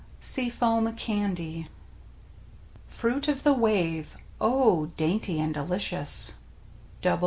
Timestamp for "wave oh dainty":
3.53-5.39